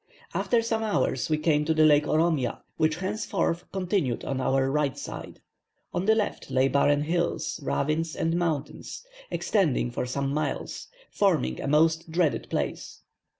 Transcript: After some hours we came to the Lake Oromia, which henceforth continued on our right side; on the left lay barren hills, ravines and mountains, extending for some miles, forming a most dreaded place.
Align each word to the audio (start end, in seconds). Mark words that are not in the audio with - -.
After 0.33 0.63
some 0.63 0.81
hours 0.81 1.29
we 1.29 1.37
came 1.37 1.63
to 1.65 1.75
the 1.75 1.85
Lake 1.85 2.07
Oromia, 2.07 2.63
which 2.77 2.95
henceforth 2.95 3.71
continued 3.71 4.25
on 4.25 4.41
our 4.41 4.71
right 4.71 4.97
side; 4.97 5.41
on 5.93 6.07
the 6.07 6.15
left 6.15 6.49
lay 6.49 6.67
barren 6.67 7.03
hills, 7.03 7.59
ravines 7.61 8.15
and 8.15 8.35
mountains, 8.35 9.05
extending 9.29 9.91
for 9.91 10.07
some 10.07 10.33
miles, 10.33 10.87
forming 11.11 11.61
a 11.61 11.67
most 11.67 12.09
dreaded 12.09 12.49
place. 12.49 13.03